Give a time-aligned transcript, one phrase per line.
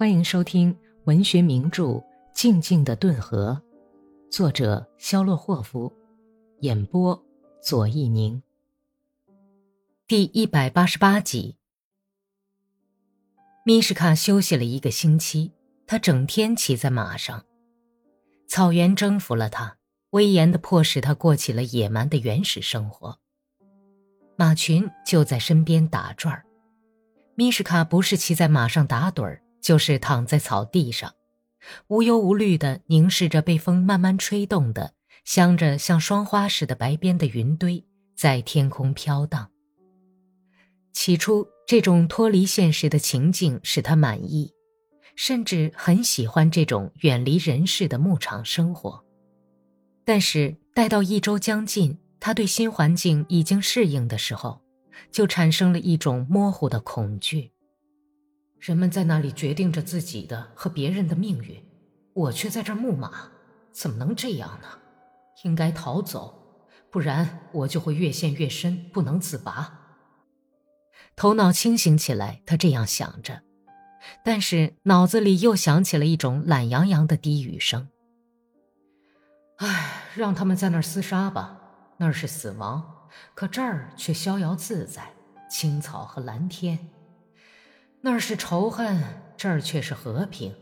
[0.00, 0.74] 欢迎收听
[1.04, 1.82] 文学名著
[2.32, 3.60] 《静静的顿河》，
[4.32, 5.92] 作者肖洛霍夫，
[6.60, 7.22] 演播
[7.62, 8.42] 左一宁。
[10.08, 11.58] 第一百八十八集。
[13.62, 15.52] 米什卡休息了一个星期，
[15.86, 17.44] 他整天骑在马上，
[18.48, 19.76] 草原征服了他，
[20.12, 23.18] 威严的迫使他过起了野蛮的原始生活。
[24.34, 26.46] 马群就在身边打转儿，
[27.34, 29.42] 米什卡不是骑在马上打盹儿。
[29.60, 31.14] 就是躺在草地上，
[31.88, 34.94] 无忧无虑地凝视着被风慢慢吹动的、
[35.24, 37.84] 镶着像霜花似的白边的云堆
[38.16, 39.50] 在天空飘荡。
[40.92, 44.52] 起初，这种脱离现实的情境使他满意，
[45.14, 49.04] 甚至很喜欢这种远离人世的牧场生活。
[50.04, 54.60] 但是，待到一周将近，他对新环境已经适应的时候，
[55.12, 57.52] 就产生了一种模糊的恐惧。
[58.60, 61.64] 人们在那里决定着自己的和别人的命运，
[62.12, 63.30] 我却在这儿牧马，
[63.72, 64.68] 怎么能这样呢？
[65.44, 69.78] 应该逃走，不然我就会越陷越深，不能自拔。
[71.16, 73.40] 头脑清醒起来，他这样想着，
[74.22, 77.88] 但是脑子里又响起了一种懒洋洋的低语声
[79.56, 81.58] ：“唉，让他们在那儿厮杀吧，
[81.96, 85.14] 那儿是死亡，可这儿却逍遥自在，
[85.50, 86.78] 青草和蓝天。”
[88.02, 89.02] 那是仇恨，
[89.36, 90.54] 这儿却是和平。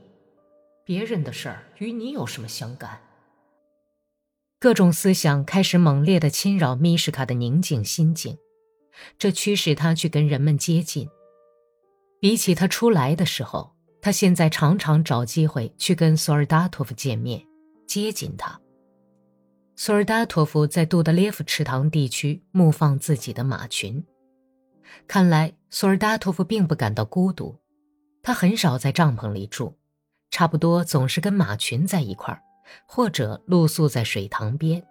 [0.84, 3.00] 别人的事儿与你有什么相干？
[4.58, 8.36] 各种思想开始猛烈的侵扰米什卡的宁静心境，
[9.16, 11.08] 这驱使他去跟人们接近。
[12.20, 13.72] 比起他出来的时候，
[14.02, 17.46] 他现在常常找机会去跟索尔达托夫见面，
[17.86, 18.60] 接近他。
[19.76, 24.04] 索尔达托夫在杜德列夫池塘地区牧放自己的马群。
[25.06, 27.56] 看来索尔达托夫并不感到孤独，
[28.22, 29.74] 他很少在帐篷里住，
[30.30, 32.42] 差不多总是跟马群在一块儿，
[32.86, 34.82] 或者露宿在水塘边。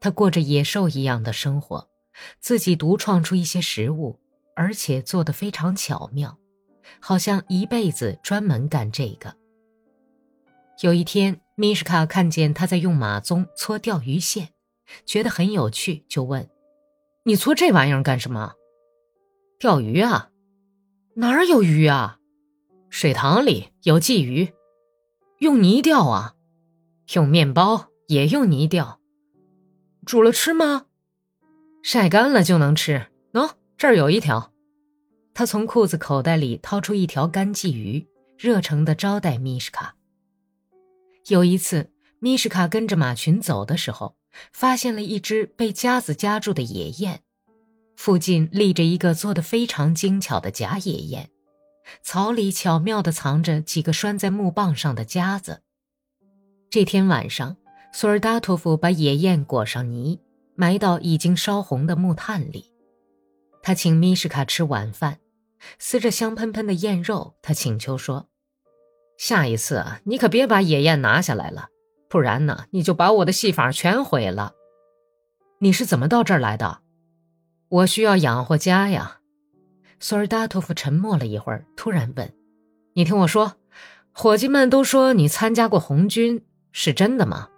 [0.00, 1.88] 他过着野兽一样的生活，
[2.40, 4.18] 自己独创出一些食物，
[4.54, 6.38] 而且做得非常巧妙，
[7.00, 9.34] 好像一辈子专门干这个。
[10.82, 14.48] 有一天，米什卡看见他在用马鬃搓钓鱼线，
[15.04, 16.48] 觉得很有趣，就问
[17.24, 18.54] ：“你搓这玩意儿干什么？”
[19.60, 20.30] 钓鱼啊，
[21.16, 22.18] 哪儿有鱼啊？
[22.88, 24.54] 水塘里有鲫鱼，
[25.40, 26.34] 用泥钓啊，
[27.12, 28.98] 用面包也用泥钓，
[30.06, 30.86] 煮了吃吗？
[31.82, 33.08] 晒干了就能吃。
[33.34, 34.50] 喏，这儿有一条。
[35.34, 39.94] 他从裤子口袋里掏出一条干鲫鱼，热诚地招待米什卡。
[41.28, 44.16] 有一次，米什卡跟着马群走的时候，
[44.54, 47.20] 发现了一只被夹子夹住的野雁。
[48.00, 51.28] 附近立着一个做的非常精巧的假野雁，
[52.02, 55.60] 草里巧妙地藏着几个拴在木棒上的夹子。
[56.70, 57.58] 这天晚上，
[57.92, 60.18] 索尔达托夫把野雁裹上泥，
[60.54, 62.72] 埋到已经烧红的木炭里。
[63.62, 65.18] 他请米什卡吃晚饭，
[65.78, 68.30] 撕着香喷喷的燕肉，他请求说
[69.20, 71.68] ：“下一次啊，你可别把野雁拿下来了，
[72.08, 74.54] 不然呢，你就把我的戏法全毁了。
[75.58, 76.80] 你是怎么到这儿来的？”
[77.70, 79.20] 我需要养活家呀，
[80.00, 82.34] 索尔达托夫沉默了一会儿，突然问
[82.94, 83.54] ：“你听我说，
[84.10, 87.48] 伙计们都说你参加过红军，是真的吗？”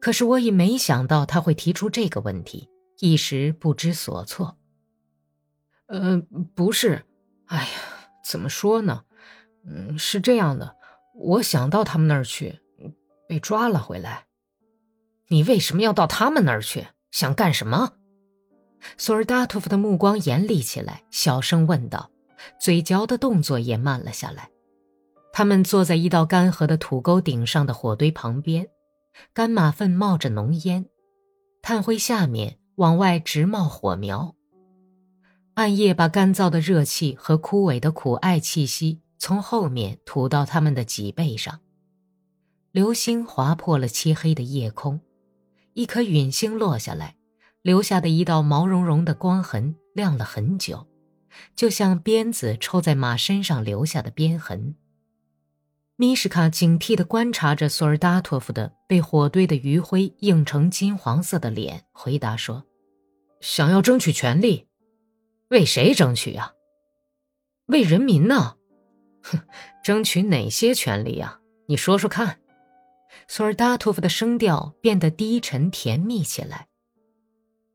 [0.00, 4.58] 可是我已没想到他会提出这个问题，一时不知所措。
[5.86, 6.20] 呃，
[6.56, 7.04] 不是，
[7.46, 7.68] 哎呀，
[8.28, 9.04] 怎么说呢？
[9.64, 10.74] 嗯，是这样的，
[11.14, 12.58] 我想到他们那儿去，
[13.28, 14.26] 被抓了回来。
[15.28, 16.88] 你为什么要到他们那儿去？
[17.12, 17.92] 想干什么？
[18.96, 22.10] 索尔达托夫的目光严厉起来，小声问道，
[22.60, 24.50] 嘴嚼的动作也慢了下来。
[25.32, 28.68] 他们坐在一道干涸的土沟顶上的火堆旁边，
[29.32, 30.86] 干马粪冒着浓烟，
[31.60, 34.34] 炭灰下面往外直冒火苗。
[35.54, 41.60] 暗夜把干燥的热气和枯萎的苦艾气息从后面吐到他们的脊背上，
[42.72, 45.00] 流星划破了漆黑的夜空，
[45.72, 47.16] 一颗陨星落下来。
[47.64, 50.86] 留下的一道毛茸茸的光痕亮了很久，
[51.56, 54.74] 就像鞭子抽在马身上留下的鞭痕。
[55.96, 62.66] 米什卡警惕地观察着索尔达托夫的被火堆的余晖映成金黄色的脸，回答说
[63.40, 64.66] ：“想要争取权利，
[65.48, 66.52] 为谁争取呀？
[67.68, 68.56] 为人民呢？
[69.22, 69.40] 哼，
[69.82, 71.40] 争取哪些权利呀？
[71.66, 72.40] 你说说看。”
[73.26, 76.66] 索尔达托夫的声调变得低沉甜蜜起来。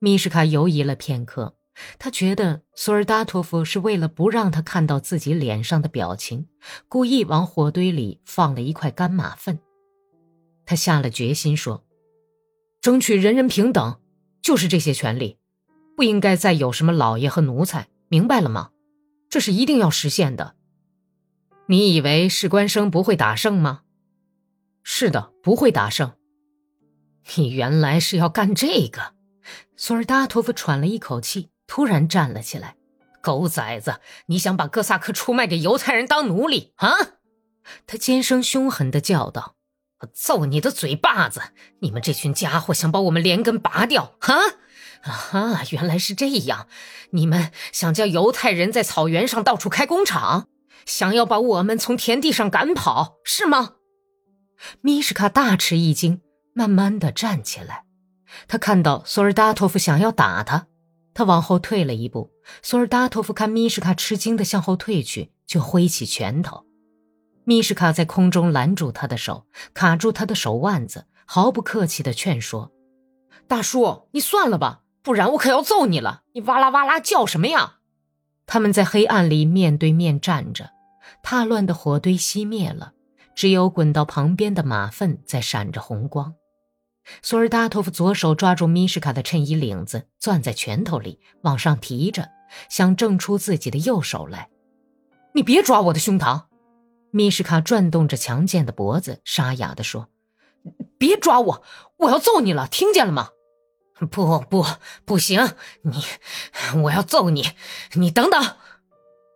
[0.01, 1.57] 米什卡犹疑了片刻，
[1.97, 6.47] 他觉得索尔达托夫是为了不让他看到自己脸上的表情，
[6.87, 9.59] 故意往火堆里放了一块干马粪。
[10.65, 11.83] 他下了决心说
[12.79, 13.99] ：“争取人人平等，
[14.41, 15.37] 就是这些权利，
[15.97, 18.69] 不应该再有什么老爷和奴才，明白了吗？
[19.29, 20.55] 这是一定要实现的。
[21.67, 23.81] 你以为士官生不会打胜吗？
[24.81, 26.13] 是的，不会打胜。
[27.35, 29.15] 你原来是要干这个。”
[29.77, 31.49] 索尔达托夫喘了一口气。
[31.71, 32.77] 突然站了起来，
[33.21, 33.99] 狗崽子！
[34.25, 36.89] 你想把哥萨克出卖给犹太人当奴隶啊？
[37.85, 39.55] 他尖声凶狠地叫道
[40.01, 41.39] ：“我揍你的嘴巴子！
[41.81, 44.35] 你们这群家伙想把我们连根拔掉啊？
[45.03, 45.63] 啊哈！
[45.69, 46.67] 原来是这样！
[47.11, 50.47] 你们想叫犹太人在草原上到处开工厂，
[50.87, 53.75] 想要把我们从田地上赶跑，是吗？”
[54.81, 56.21] 米什卡大吃一惊，
[56.55, 57.85] 慢慢的站起来。
[58.47, 60.67] 他看到索尔达托夫想要打他。
[61.13, 62.31] 他往后退了一步，
[62.61, 66.65] 索尔达托夫看米什卡吃惊的向后退去，就挥起拳头。
[67.43, 72.71] 米什卡在空中拦住他的手，卡住他的手腕子，毫不客气地劝说
[73.47, 76.21] ：“大叔，你算了吧，不然我可要揍你了！
[76.33, 77.77] 你哇啦哇啦叫什么呀？”
[78.45, 80.69] 他们在黑暗里面对面站着，
[81.23, 82.93] 踏乱的火堆熄灭了，
[83.35, 86.35] 只有滚到旁边的马粪在闪着红光。
[87.21, 92.29] 索尔达托夫左手抓住米什卡的衬衣领子，攥在拳头里，往上提着，
[92.69, 94.49] 想挣出自己的右手来。
[95.33, 96.45] 你别抓我的胸膛！
[97.11, 100.09] 米什卡转动着强健的脖子，沙哑地说
[100.97, 101.63] ：“别抓我，
[101.97, 103.29] 我要揍你了，听见了吗
[104.09, 104.65] ？”“不不，
[105.05, 105.55] 不行！
[105.81, 106.03] 你，
[106.83, 107.49] 我要揍你！
[107.93, 108.55] 你等等！”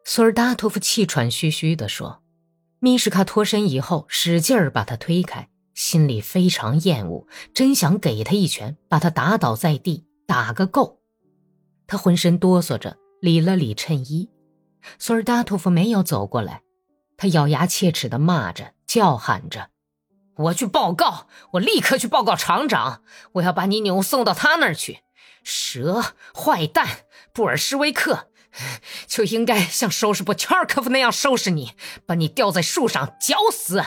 [0.06, 2.22] 索尔达托夫气喘吁吁地说。
[2.80, 5.48] 米什卡脱身以后，使劲儿把他推开。
[5.74, 11.00] 心里非常厌恶，真想给他一拳，把他打倒在地，打个够。
[11.88, 14.30] 他浑身哆嗦着，理了理衬衣。
[15.00, 16.62] 索尔达托夫没有走过来，
[17.18, 19.70] 他咬牙切齿地骂着，叫喊着
[20.38, 21.28] ：“我去报告！
[21.54, 23.02] 我立刻去报告厂长！
[23.34, 25.00] 我要把你扭送到他那儿去！
[25.44, 26.04] 蛇，
[26.36, 28.28] 坏蛋，布尔什维克，
[29.08, 31.72] 就应该像收拾波乔尔科夫那样收拾你，
[32.06, 33.84] 把你吊在树上绞死！”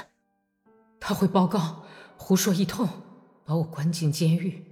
[1.01, 1.85] 他会报告，
[2.17, 2.89] 胡说一通，
[3.45, 4.65] 把我关进监狱，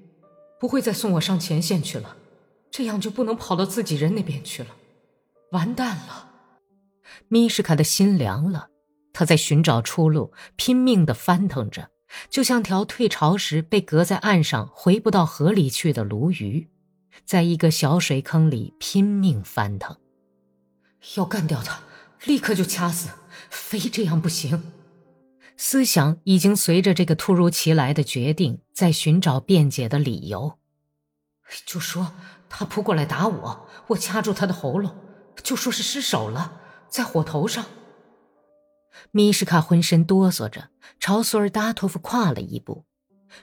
[0.59, 2.17] 不会再送我上前线去了，
[2.71, 4.71] 这样就不能跑到自己人那边去了，
[5.53, 6.31] 完蛋了！
[7.29, 8.69] 米什卡的心凉了，
[9.12, 11.91] 他在寻找出路，拼命地翻腾着，
[12.29, 16.69] 就像条退潮时被隔在岸上回不到河里去的鲈鱼，
[17.25, 19.97] 在一个小水坑里拼命翻腾。
[21.17, 21.81] 要干掉他，
[22.25, 23.11] 立刻就掐死，
[23.50, 24.74] 非这样不行。
[25.56, 30.59] 思想已经随着这个突如其来的决定在寻找辩解的理由，
[31.65, 32.12] 就说
[32.49, 34.95] 他扑过来打我，我掐住他的喉咙，
[35.43, 37.65] 就说是失手了，在火头上。
[39.11, 42.85] 米什卡浑身哆嗦着朝索尔达托夫跨了一步，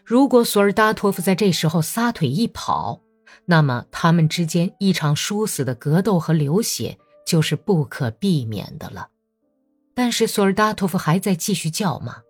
[0.03, 3.01] 如果索尔达托夫在这时候撒腿一跑，
[3.45, 9.07] 那么他们之间一场殊死的格斗和流血就是不可避免的了。
[10.01, 12.23] 但是索尔达托夫还在继续叫骂，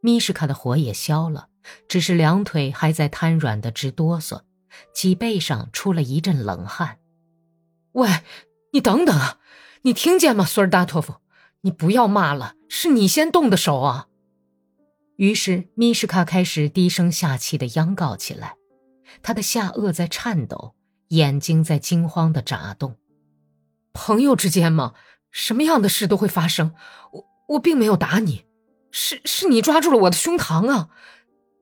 [0.00, 1.46] 米什卡的火也消了，
[1.86, 4.40] 只是两腿还在瘫软的直哆嗦，
[4.92, 6.98] 脊背上出了一阵冷汗。
[7.92, 8.08] 喂，
[8.72, 9.38] 你等等啊！
[9.82, 11.14] 你听见吗，索尔达托夫？
[11.60, 14.08] 你不要骂了，是你先动的手啊！
[15.14, 18.56] 于是米什卡开始低声下气的央告起来，
[19.22, 20.74] 他的下颚在颤抖，
[21.10, 22.96] 眼睛在惊慌的眨动。
[23.92, 24.94] 朋友之间吗？
[25.30, 26.74] 什么样的事都会发生，
[27.12, 28.46] 我我并没有打你，
[28.90, 30.90] 是是你抓住了我的胸膛啊！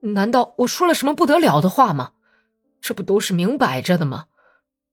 [0.01, 2.13] 难道我说了什么不得了的话吗？
[2.81, 4.25] 这不都是明摆着的吗？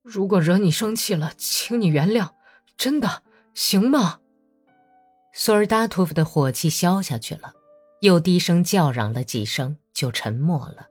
[0.03, 2.31] 如果惹你生气了，请你原谅，
[2.77, 4.19] 真的行吗？
[5.33, 7.53] 索尔达托夫的火气消下去了，
[8.01, 10.87] 又低声叫嚷了几声，就沉默了。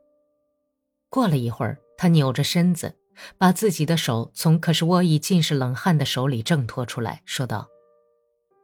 [1.09, 2.97] 过了一会儿，他扭着身子，
[3.39, 7.69] 把自己的手从可是沃伊尽是冷汗的手里挣脱出来，说道。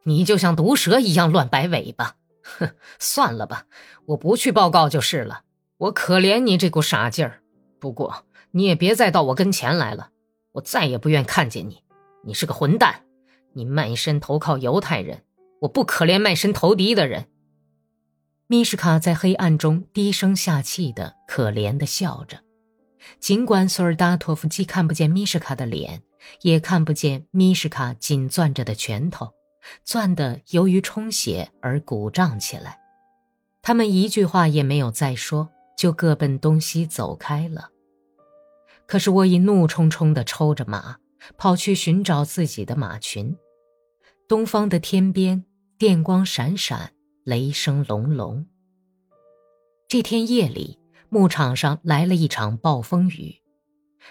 [0.05, 3.67] 你就像毒蛇一样乱摆尾巴，哼，算了吧，
[4.07, 5.43] 我不去报告就是了。
[5.79, 7.43] 我可怜你这股傻劲儿，
[7.79, 10.11] 不过你也别再到我跟前来了，
[10.53, 11.83] 我再也不愿看见你。
[12.25, 13.05] 你是个混蛋，
[13.53, 15.25] 你卖身投靠犹太人，
[15.61, 17.27] 我不可怜卖身投敌的人。
[18.47, 22.39] 米什卡在黑暗中低声下气的可怜的笑着，
[23.19, 26.03] 尽管索尔达托夫既看不见米什卡的脸，
[26.43, 29.33] 也看不见米什卡紧攥着的拳头。
[29.85, 32.78] 攥得由于充血而鼓胀起来，
[33.62, 37.71] 他们一句话也没有再说，就各奔东西走开了。
[38.87, 40.97] 可是我已怒冲冲地抽着马，
[41.38, 43.37] 跑去寻找自己的马群。
[44.28, 45.45] 东方的天边，
[45.78, 46.92] 电光闪闪，
[47.25, 48.47] 雷声隆隆。
[49.88, 50.78] 这天夜里，
[51.09, 53.42] 牧场上来了一场暴风雨。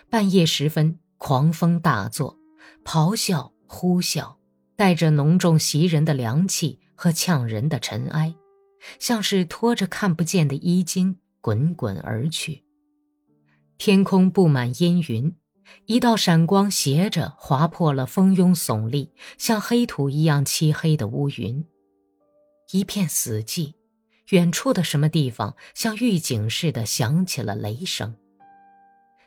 [0.09, 2.37] 半夜时分，狂风大作，
[2.85, 4.35] 咆哮、呼啸，
[4.81, 8.33] 带着浓重袭人的凉气和呛人的尘埃，
[8.97, 12.63] 像是拖着看不见的衣襟滚滚而去。
[13.77, 15.35] 天空布满阴云，
[15.85, 21.63] 一道闪光斜着划破了蜂拥耸立、像黑土一样漆黑的乌云。
[22.71, 23.75] 一片死寂，
[24.29, 28.15] 远处的什么地方像预警似的响起了雷声。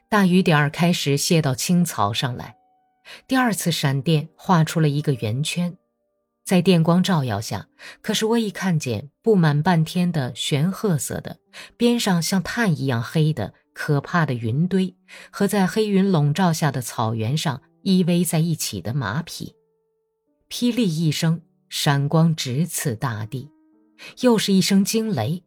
[0.08, 2.56] 大雨点儿开始泻到青草上来，
[3.26, 5.76] 第二次闪电画出了一个圆圈，
[6.44, 7.68] 在电光照耀下，
[8.02, 11.38] 可是我已看见布满半天的玄褐色的，
[11.76, 14.94] 边上像炭一样黑的可怕的云堆，
[15.30, 19.54] 和在黑云笼罩下的草原上依偎在一起的马匹。
[20.48, 23.50] 霹雳一声，闪光直刺大地，
[24.20, 25.42] 又是一声惊雷，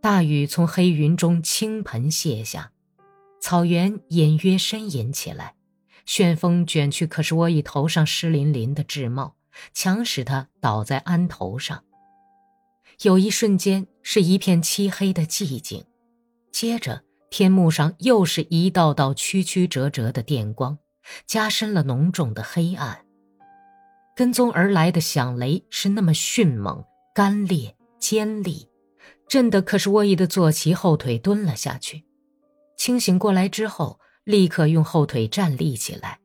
[0.00, 2.70] 大雨从黑云中倾盆泻下。
[3.40, 5.56] 草原隐约呻吟起来，
[6.06, 9.36] 旋风卷去可是沃伊头上湿淋淋的制帽，
[9.72, 11.84] 强使他倒在鞍头上。
[13.02, 15.84] 有一瞬间是一片漆黑的寂静，
[16.52, 20.78] 接着天幕上又是一道道曲曲折折的电光，
[21.26, 23.04] 加深了浓重的黑暗。
[24.14, 28.68] 跟踪而来的响雷是那么迅猛、干裂、尖利，
[29.26, 32.04] 震得可是沃伊的坐骑后腿蹲了下去。
[32.76, 36.18] 清醒过来之后，立刻用后腿站立起来。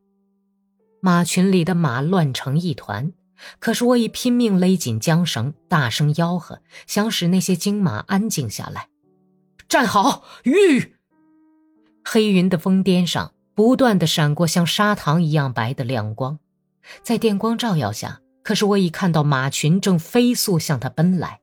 [1.00, 3.12] 马群里的马乱成一团，
[3.58, 8.88] 可是我已拼命勒紧缰绳，大声吆喝，想使那些精马安静下来。
[9.68, 10.94] 站好，吁！
[12.04, 16.38] 黑云的峰巅上不断的闪过像砂糖一样白的亮光，
[17.02, 21.40] 在电光照耀下，可是我已看到马群正飞速向他奔来。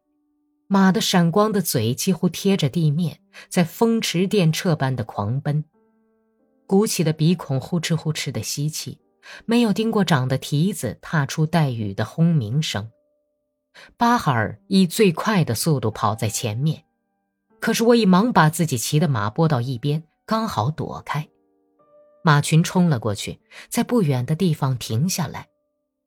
[0.67, 5.63] 马的闪光的嘴几乎贴着地面，在风驰电掣般的狂奔，
[6.67, 8.99] 鼓起的鼻孔呼哧呼哧的吸气，
[9.45, 12.89] 没有盯过掌的蹄子踏出带雨的轰鸣声。
[13.97, 16.83] 巴哈尔以最快的速度跑在前面，
[17.59, 21.27] 可是我已忙把自己骑的马拨到一边，刚好躲开。
[22.23, 25.49] 马群冲了过去，在不远的地方停下来。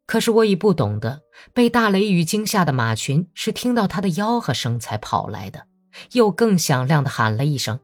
[0.06, 1.20] 可是我已不懂得，
[1.52, 5.66] 被大雷雨惊吓的马群是听到他的吆喝声才跑来的，
[6.12, 7.78] 又更响亮的喊了一声：“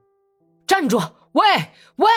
[0.67, 1.13] 站住！
[1.33, 1.45] 喂
[1.97, 2.09] 喂！”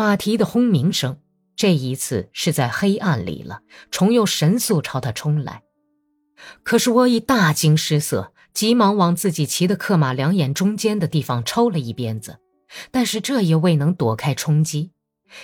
[0.00, 1.18] 马蹄的轰鸣声，
[1.54, 5.60] 这一次是在黑暗里了，重又神速朝他冲来。
[6.62, 12.38] 可是我已大惊失色，急忙往自己骑的克马两眼中间的地方抽了一鞭子，
[12.90, 14.92] 但是这也未能躲开冲击，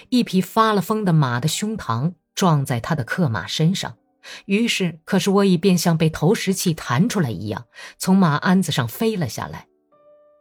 [0.08, 2.14] 一匹发了疯的马的胸膛。
[2.34, 3.98] 撞在他的克马身上，
[4.46, 7.66] 于是，可是我已便像被投石器弹出来一样，
[7.98, 9.66] 从马鞍子上飞了下来。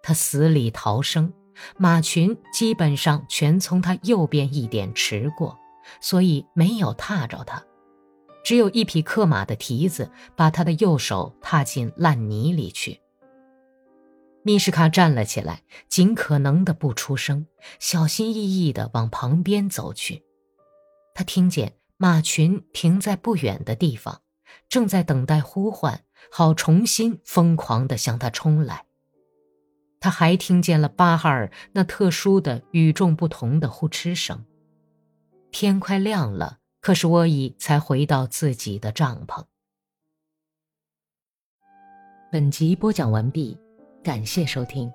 [0.02, 1.34] 他死里逃生，
[1.78, 5.58] 马群基本上全从他右边一点驰过，
[6.00, 7.64] 所以没有踏着他。
[8.44, 13.02] 只有一匹克马的蹄子把他的右手踏进烂泥里去。
[14.44, 17.48] 密什卡站了起来，尽可能的不出声，
[17.80, 20.24] 小心翼翼地往旁边走去。
[21.14, 21.74] 他听见。
[21.98, 24.20] 马群停在不远的地方，
[24.68, 28.84] 正在等待呼唤，好重新疯狂地向他冲来。
[30.06, 34.46] 他还听见了巴哈尔那特殊的与众不同的呼哧声。
[35.52, 39.46] 天快亮了，可是沃伊才回到自己的帐篷。
[42.32, 43.58] 本集播讲完毕，
[44.04, 44.94] 感谢收听。